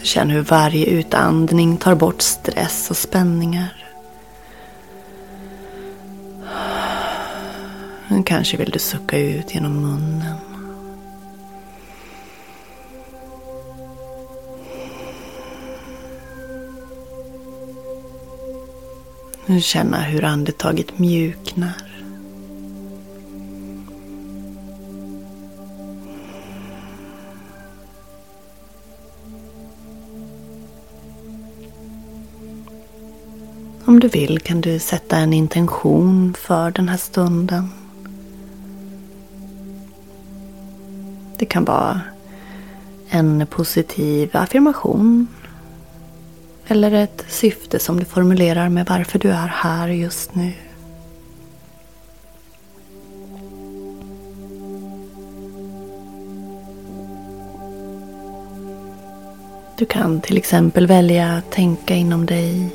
Känn 0.02 0.30
hur 0.30 0.42
varje 0.42 0.86
utandning 0.86 1.76
tar 1.76 1.94
bort 1.94 2.22
stress 2.22 2.90
och 2.90 2.96
spänningar. 2.96 3.82
Kanske 8.26 8.56
vill 8.56 8.70
du 8.70 8.78
sucka 8.78 9.18
ut 9.18 9.54
genom 9.54 9.72
munnen. 9.72 10.34
Nu 19.46 19.60
Känna 19.60 20.00
hur 20.00 20.24
andetaget 20.24 20.98
mjuknar. 20.98 21.92
Om 33.84 34.00
du 34.00 34.08
vill 34.08 34.38
kan 34.40 34.60
du 34.60 34.78
sätta 34.78 35.16
en 35.16 35.32
intention 35.32 36.34
för 36.38 36.70
den 36.70 36.88
här 36.88 36.96
stunden. 36.96 37.68
Kan 41.52 41.64
vara 41.64 42.00
en 43.08 43.46
positiv 43.46 44.36
affirmation. 44.36 45.28
Eller 46.66 46.92
ett 46.92 47.24
syfte 47.28 47.78
som 47.78 47.98
du 47.98 48.04
formulerar 48.04 48.68
med 48.68 48.86
varför 48.86 49.18
du 49.18 49.30
är 49.30 49.46
här 49.46 49.88
just 49.88 50.34
nu. 50.34 50.52
Du 59.78 59.84
kan 59.86 60.20
till 60.20 60.36
exempel 60.36 60.86
välja 60.86 61.32
att 61.32 61.50
tänka 61.50 61.94
inom 61.94 62.26
dig 62.26 62.70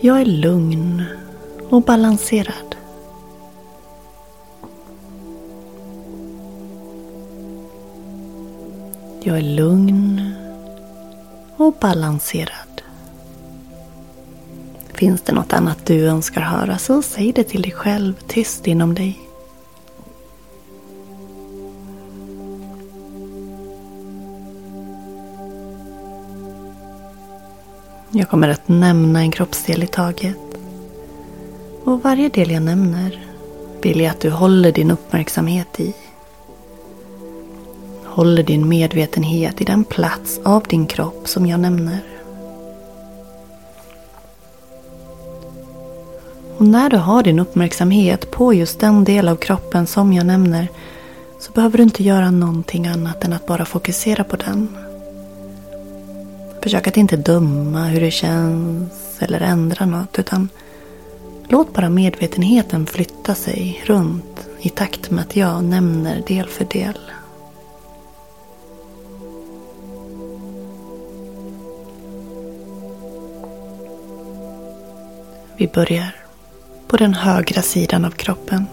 jag 0.00 0.20
är 0.20 0.24
lugn 0.24 1.04
och 1.68 1.82
balanserad. 1.82 2.69
Jag 9.22 9.38
är 9.38 9.42
lugn 9.42 10.34
och 11.56 11.74
balanserad. 11.80 12.82
Finns 14.92 15.22
det 15.22 15.32
något 15.32 15.52
annat 15.52 15.86
du 15.86 16.08
önskar 16.08 16.40
höra 16.40 16.78
så 16.78 17.02
säg 17.02 17.32
det 17.32 17.44
till 17.44 17.62
dig 17.62 17.72
själv 17.72 18.14
tyst 18.26 18.66
inom 18.66 18.94
dig. 18.94 19.18
Jag 28.10 28.28
kommer 28.28 28.48
att 28.48 28.68
nämna 28.68 29.20
en 29.20 29.30
kroppsdel 29.30 29.82
i 29.82 29.86
taget. 29.86 30.36
Och 31.84 32.02
varje 32.02 32.28
del 32.28 32.50
jag 32.50 32.62
nämner 32.62 33.26
vill 33.82 34.00
jag 34.00 34.10
att 34.10 34.20
du 34.20 34.30
håller 34.30 34.72
din 34.72 34.90
uppmärksamhet 34.90 35.80
i. 35.80 35.94
Håller 38.20 38.42
din 38.42 38.68
medvetenhet 38.68 39.60
i 39.60 39.64
den 39.64 39.84
plats 39.84 40.40
av 40.44 40.62
din 40.68 40.86
kropp 40.86 41.28
som 41.28 41.46
jag 41.46 41.60
nämner. 41.60 42.00
Och 46.56 46.66
när 46.66 46.90
du 46.90 46.96
har 46.96 47.22
din 47.22 47.38
uppmärksamhet 47.38 48.30
på 48.30 48.54
just 48.54 48.80
den 48.80 49.04
del 49.04 49.28
av 49.28 49.36
kroppen 49.36 49.86
som 49.86 50.12
jag 50.12 50.26
nämner 50.26 50.68
så 51.38 51.52
behöver 51.52 51.76
du 51.76 51.82
inte 51.82 52.02
göra 52.02 52.30
någonting 52.30 52.86
annat 52.86 53.24
än 53.24 53.32
att 53.32 53.46
bara 53.46 53.64
fokusera 53.64 54.24
på 54.24 54.36
den. 54.36 54.76
Försök 56.62 56.86
att 56.86 56.96
inte 56.96 57.16
döma 57.16 57.84
hur 57.84 58.00
det 58.00 58.10
känns 58.10 58.92
eller 59.18 59.40
ändra 59.40 59.86
något 59.86 60.18
utan 60.18 60.48
låt 61.48 61.74
bara 61.74 61.88
medvetenheten 61.88 62.86
flytta 62.86 63.34
sig 63.34 63.82
runt 63.86 64.46
i 64.60 64.68
takt 64.68 65.10
med 65.10 65.22
att 65.22 65.36
jag 65.36 65.64
nämner 65.64 66.22
del 66.26 66.46
för 66.46 66.64
del. 66.64 67.09
Vi 75.60 75.66
börjar 75.66 76.16
på 76.88 76.96
den 76.96 77.14
högra 77.14 77.62
sidan 77.62 78.04
av 78.04 78.10
kroppen. 78.10 78.66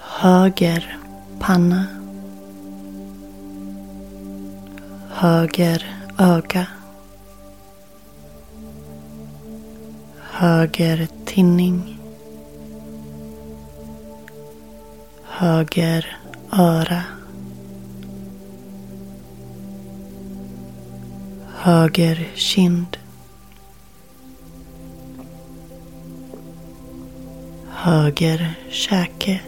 Höger 0.00 0.98
panna 1.40 1.86
höger 5.10 5.96
öga. 6.18 6.66
Höger 10.30 11.08
tinning. 11.24 11.98
Höger 15.24 16.18
öra. 16.52 17.13
Höger 21.64 22.28
kind. 22.34 22.96
Höger 27.68 28.54
käke. 28.70 29.40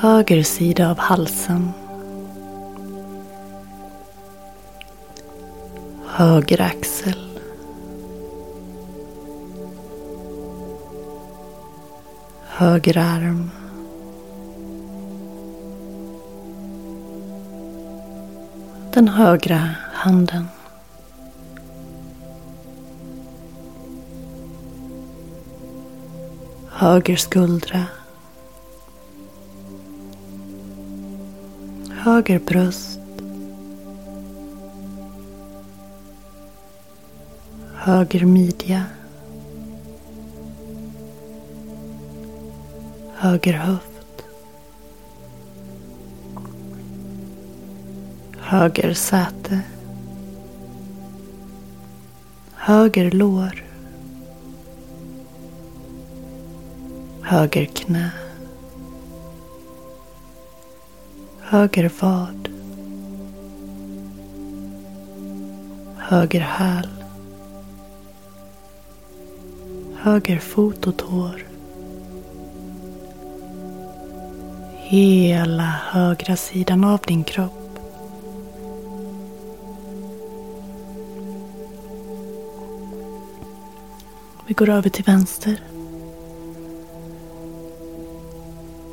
höger 0.00 0.42
sida 0.42 0.90
av 0.90 0.98
halsen. 0.98 1.72
Höger 6.06 6.60
axel. 6.60 7.38
Höger 12.48 12.98
arm. 12.98 13.59
Den 19.00 19.08
högra 19.08 19.68
handen. 19.92 20.48
Höger 26.70 27.16
skuldra. 27.16 27.84
Höger 32.04 32.38
bröst. 32.38 33.00
Höger 37.74 38.26
midja. 38.26 38.84
Höger 43.16 43.52
höft. 43.52 43.89
Höger 48.50 48.94
säte. 48.94 49.60
Höger 52.54 53.10
lår. 53.10 53.64
Höger 57.22 57.64
knä. 57.64 58.10
Höger 61.40 61.90
vad. 62.00 62.48
Höger 65.98 66.40
häl. 66.40 66.88
Höger 69.96 70.38
fot 70.38 70.86
och 70.86 70.96
tår. 70.96 71.46
Hela 74.76 75.74
högra 75.90 76.36
sidan 76.36 76.84
av 76.84 77.00
din 77.06 77.24
kropp. 77.24 77.59
Vi 84.50 84.54
går 84.54 84.68
över 84.68 84.90
till 84.90 85.04
vänster. 85.04 85.62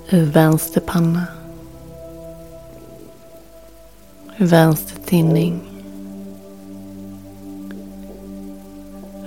Vänster 0.09 0.81
panna. 0.81 1.23
Vänster 4.37 5.01
tinning. 5.05 5.61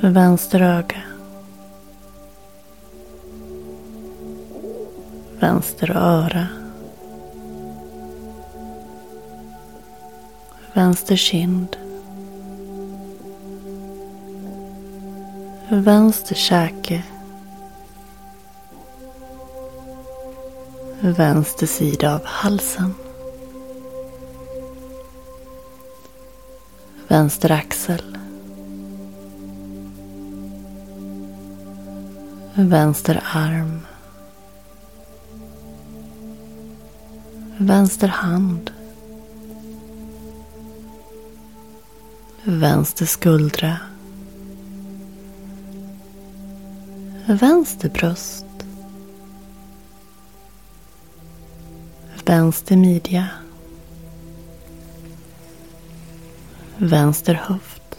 Vänster 0.00 0.60
öga. 0.60 1.02
Vänster 5.40 5.90
öra. 5.90 6.46
Vänster 10.74 11.16
kind. 11.16 11.79
Vänster 15.72 16.35
käke. 16.35 17.02
Vänster 21.00 21.66
sida 21.66 22.14
av 22.14 22.24
halsen. 22.24 22.94
Vänster 27.09 27.50
axel. 27.50 28.18
Vänster 32.54 33.22
arm. 33.35 33.80
Vänster 37.59 38.09
hand. 38.09 38.70
Vänster 42.44 43.06
skuldra. 43.06 43.76
Vänster 47.34 47.88
bröst. 47.88 48.44
Vänster 52.24 52.76
midja. 52.76 53.28
Vänster 56.76 57.34
höft. 57.34 57.96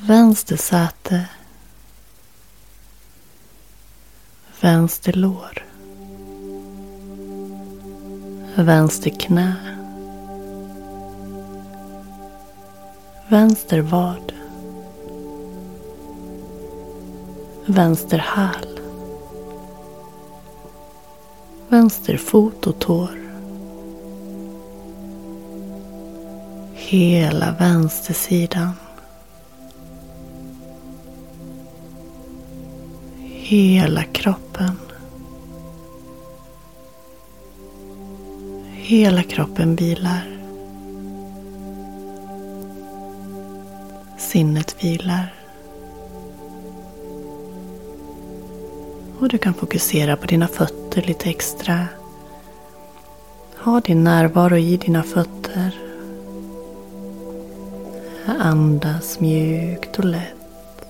Vänster 0.00 0.56
säte. 0.56 1.28
Vänster 4.60 5.12
lår. 5.12 5.64
Vänster 8.56 9.10
knä. 9.10 9.54
Vänster 13.28 13.80
vad. 13.80 14.35
Vänster 17.68 18.18
häl. 18.18 18.80
Vänster 21.68 22.16
fot 22.16 22.66
och 22.66 22.78
tår. 22.78 23.10
Hela 26.74 27.52
vänstersidan. 27.58 28.72
Hela 33.22 34.02
kroppen. 34.02 34.76
Hela 38.72 39.22
kroppen 39.22 39.76
vilar. 39.76 40.38
Sinnet 44.18 44.84
vilar. 44.84 45.35
Och 49.26 49.32
du 49.32 49.38
kan 49.38 49.54
fokusera 49.54 50.16
på 50.16 50.26
dina 50.26 50.48
fötter 50.48 51.02
lite 51.02 51.30
extra. 51.30 51.86
Ha 53.58 53.80
din 53.80 54.04
närvaro 54.04 54.56
i 54.56 54.76
dina 54.76 55.02
fötter. 55.02 55.70
Andas 58.26 59.20
mjukt 59.20 59.98
och 59.98 60.04
lätt. 60.04 60.86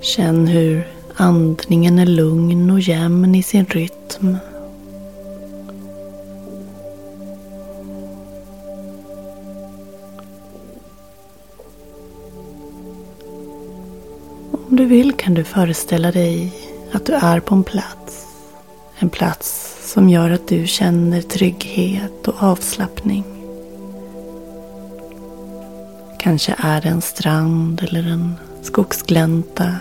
Känn 0.00 0.46
hur 0.46 0.88
andningen 1.16 1.98
är 1.98 2.06
lugn 2.06 2.70
och 2.70 2.80
jämn 2.80 3.34
i 3.34 3.42
sin 3.42 3.66
rytm. 3.66 4.36
Vill 14.88 15.12
kan 15.12 15.34
du 15.34 15.44
föreställa 15.44 16.12
dig 16.12 16.52
att 16.92 17.06
du 17.06 17.12
är 17.12 17.40
på 17.40 17.54
en 17.54 17.64
plats. 17.64 18.26
En 18.98 19.10
plats 19.10 19.76
som 19.92 20.08
gör 20.08 20.30
att 20.30 20.48
du 20.48 20.66
känner 20.66 21.22
trygghet 21.22 22.28
och 22.28 22.42
avslappning. 22.42 23.24
Kanske 26.18 26.54
är 26.58 26.80
det 26.80 26.88
en 26.88 27.02
strand 27.02 27.82
eller 27.82 28.10
en 28.10 28.34
skogsglänta 28.62 29.76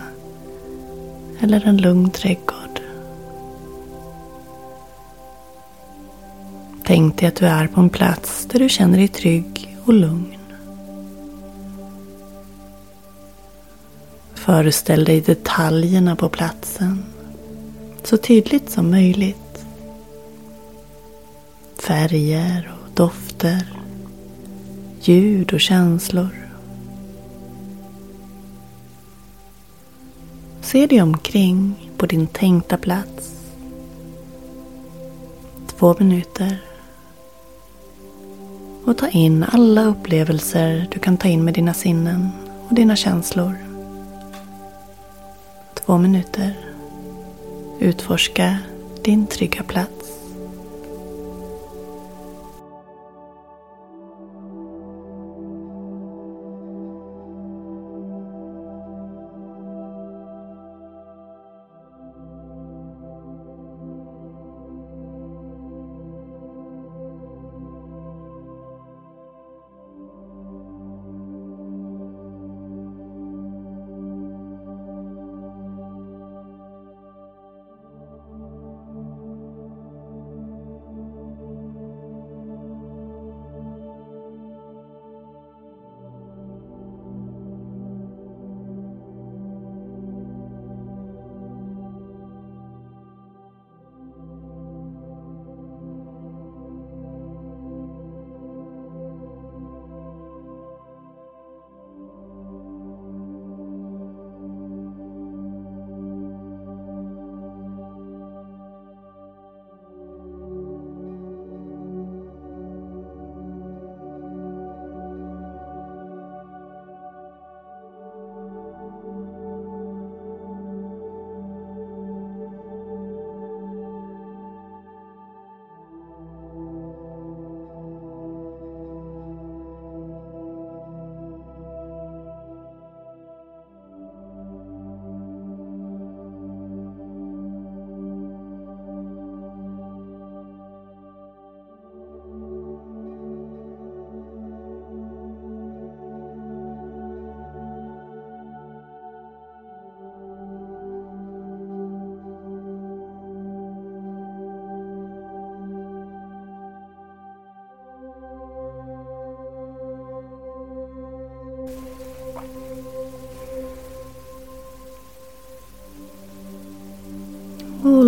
eller 1.39 1.65
en 1.65 1.77
lugn 1.77 2.09
trädgård. 2.09 2.79
Tänk 6.83 7.19
dig 7.19 7.27
att 7.27 7.35
du 7.35 7.45
är 7.45 7.67
på 7.67 7.81
en 7.81 7.89
plats 7.89 8.45
där 8.45 8.59
du 8.59 8.69
känner 8.69 8.97
dig 8.97 9.07
trygg 9.07 9.77
och 9.85 9.93
lugn. 9.93 10.36
Föreställ 14.47 15.05
dig 15.05 15.21
detaljerna 15.21 16.15
på 16.15 16.29
platsen 16.29 17.03
så 18.03 18.17
tydligt 18.17 18.69
som 18.69 18.91
möjligt. 18.91 19.65
Färger 21.79 22.71
och 22.81 22.91
dofter, 22.93 23.81
ljud 25.01 25.53
och 25.53 25.59
känslor. 25.59 26.29
Se 30.61 30.87
dig 30.87 31.01
omkring 31.01 31.91
på 31.97 32.05
din 32.05 32.27
tänkta 32.27 32.77
plats. 32.77 33.35
Två 35.67 35.95
minuter. 35.99 36.57
Och 38.85 38.97
ta 38.97 39.09
in 39.09 39.43
alla 39.43 39.85
upplevelser 39.85 40.87
du 40.91 40.99
kan 40.99 41.17
ta 41.17 41.27
in 41.27 41.45
med 41.45 41.53
dina 41.53 41.73
sinnen 41.73 42.29
och 42.69 42.75
dina 42.75 42.95
känslor. 42.95 43.66
Två 45.87 45.97
minuter. 45.97 46.53
Utforska 47.79 48.57
din 49.03 49.27
trygga 49.27 49.63
plats. 49.63 50.16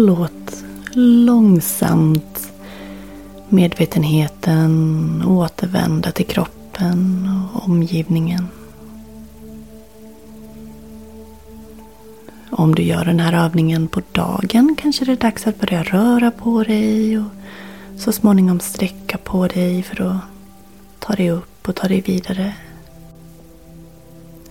Låt 0.06 0.64
långsamt 0.92 2.52
medvetenheten 3.50 5.24
återvända 5.28 6.12
till 6.12 6.26
kroppen 6.26 7.30
och 7.54 7.64
omgivningen. 7.64 8.48
Om 12.50 12.76
du 12.76 12.84
gör 12.84 13.06
den 13.06 13.20
här 13.20 13.46
övningen 13.46 13.88
på 13.88 14.02
dagen 14.12 14.76
kanske 14.78 15.06
det 15.06 15.12
är 15.12 15.16
dags 15.16 15.48
att 15.48 15.60
börja 15.60 15.84
röra 15.84 16.32
på 16.32 16.64
dig 16.64 17.18
och 17.18 17.32
så 17.98 18.12
småningom 18.12 18.60
sträcka 18.60 19.18
på 19.18 19.48
dig 19.48 19.84
för 19.84 20.02
att 20.02 20.18
ta 21.00 21.14
dig 21.14 21.32
upp 21.32 21.68
och 21.70 21.76
ta 21.76 21.88
dig 21.88 22.02
vidare. 22.02 22.54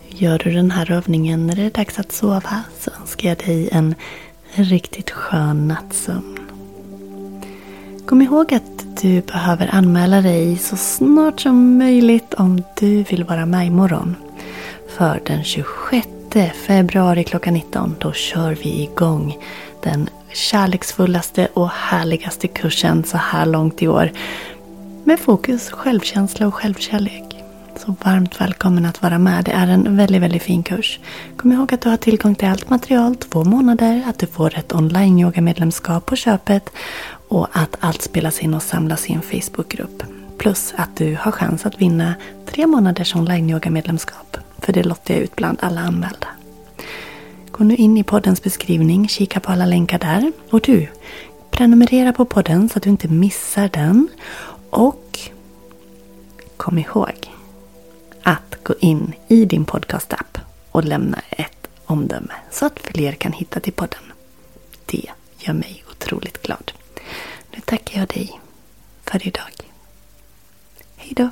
Gör 0.09 0.39
du 0.39 0.53
den 0.53 0.71
här 0.71 0.91
övningen 0.91 1.47
när 1.47 1.57
det 1.57 1.63
är 1.63 1.71
dags 1.71 1.99
att 1.99 2.13
sova 2.13 2.63
så 2.81 2.91
önskar 3.01 3.29
jag 3.29 3.39
dig 3.39 3.69
en 3.73 3.95
en 4.59 4.65
riktigt 4.65 5.11
skön 5.11 5.69
nattsömn. 5.69 6.39
Kom 8.07 8.23
ihåg 8.23 8.55
att 8.55 9.03
du 9.03 9.21
behöver 9.21 9.75
anmäla 9.75 10.21
dig 10.21 10.57
så 10.57 10.77
snart 10.77 11.41
som 11.41 11.79
möjligt 11.79 12.35
om 12.35 12.63
du 12.81 13.03
vill 13.03 13.25
vara 13.25 13.47
med 13.47 13.67
imorgon. 13.67 14.17
För 14.97 15.21
den 15.27 15.45
26 15.45 16.09
februari 16.67 17.25
klockan 17.25 17.55
19 17.55 17.95
då 17.99 18.13
kör 18.13 18.55
vi 18.63 18.83
igång 18.83 19.37
den 19.83 20.09
kärleksfullaste 20.33 21.49
och 21.55 21.71
härligaste 21.71 22.49
kursen 22.49 23.05
så 23.05 23.17
här 23.17 23.47
långt 23.47 23.83
i 23.83 23.89
år. 23.89 24.11
Med 25.05 25.21
fokus 25.21 25.71
självkänsla 25.71 26.47
och 26.47 26.55
självkärlek. 26.55 27.38
Så 27.79 27.95
varmt 28.05 28.41
välkommen 28.41 28.85
att 28.87 29.03
vara 29.03 29.19
med. 29.19 29.45
Det 29.45 29.53
är 29.53 29.67
en 29.67 29.97
väldigt, 29.97 30.23
väldigt 30.23 30.43
fin 30.43 30.63
kurs. 30.63 31.01
Kom 31.37 31.53
ihåg 31.53 31.75
att 31.75 31.81
du 31.81 31.89
har 31.89 31.97
tillgång 31.97 32.35
till 32.35 32.49
allt 32.49 32.71
material 32.71 33.17
två 33.17 33.45
månader, 33.45 34.03
att 34.07 34.19
du 34.19 34.27
får 34.27 34.59
ett 34.59 34.75
online 34.75 35.19
yogamedlemskap 35.19 36.07
på 36.07 36.17
köpet 36.17 36.71
och 37.29 37.49
att 37.53 37.77
allt 37.81 38.03
spelas 38.03 38.41
in 38.41 38.55
och 38.55 38.63
samlas 38.63 39.11
i 39.11 39.13
en 39.13 39.23
Facebookgrupp. 39.23 40.03
Plus 40.39 40.75
att 40.77 40.97
du 40.97 41.19
har 41.21 41.33
chans 41.33 41.67
att 41.67 41.81
vinna 41.81 42.15
tre 42.47 42.67
månaders 42.67 43.15
online 43.15 43.51
yogamedlemskap. 43.51 44.37
För 44.59 44.73
det 44.73 44.83
lottar 44.83 45.15
jag 45.15 45.23
ut 45.23 45.37
bland 45.37 45.59
alla 45.61 45.81
anmälda. 45.81 46.29
Gå 47.51 47.65
nu 47.65 47.75
in 47.75 47.97
i 47.97 48.05
poddens 48.05 48.43
beskrivning, 48.43 49.09
kika 49.09 49.41
på 49.41 49.53
alla 49.53 49.67
länkar 49.67 49.99
där. 49.99 50.33
Och 50.51 50.61
du, 50.61 50.89
prenumerera 51.51 52.13
på 52.13 52.25
podden 52.25 52.69
så 52.69 52.79
att 52.79 52.83
du 52.83 52.91
inte 52.91 53.09
missar 53.09 53.69
den. 53.73 54.09
Och 54.71 55.19
kom 56.57 56.79
ihåg 56.79 57.28
att 58.29 58.65
gå 58.65 58.75
in 58.81 59.15
i 59.29 59.45
din 59.45 59.65
podcastapp 59.65 60.39
och 60.71 60.85
lämna 60.85 61.19
ett 61.31 61.69
omdöme 61.87 62.35
så 62.51 62.67
att 62.67 62.81
fler 62.81 63.13
kan 63.13 63.33
hitta 63.33 63.61
till 63.61 63.73
podden. 63.73 64.03
Det 64.87 65.11
gör 65.39 65.55
mig 65.55 65.85
otroligt 65.91 66.43
glad. 66.43 66.73
Nu 67.55 67.61
tackar 67.65 67.99
jag 67.99 68.09
dig 68.09 68.41
för 69.05 69.27
idag. 69.27 69.71
Hej 70.97 71.13
då! 71.17 71.31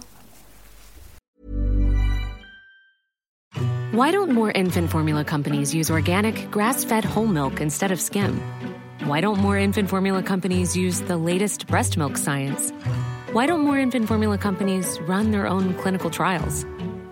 Why 3.92 4.12
don't 4.12 4.32
more 4.32 4.52
infant 4.52 4.90
formula 4.90 5.24
companies 5.24 5.74
use 5.74 5.92
organic, 5.92 6.34
grass-fed 6.52 7.04
whole 7.04 7.32
milk 7.32 7.60
instead 7.60 7.92
of 7.92 8.00
skim? 8.00 8.40
Why 9.00 9.20
don't 9.20 9.38
more 9.38 9.64
infant 9.64 9.90
formula 9.90 10.22
companies 10.22 10.76
use 10.76 11.04
the 11.06 11.16
latest 11.16 11.66
breast 11.66 11.96
milk 11.96 12.16
science? 12.16 12.72
Why 13.32 13.46
don't 13.46 13.60
more 13.60 13.82
infant 13.82 14.08
formula 14.08 14.38
companies 14.38 14.98
run 15.08 15.30
their 15.30 15.46
own 15.46 15.74
clinical 15.74 16.10
trials? 16.10 16.66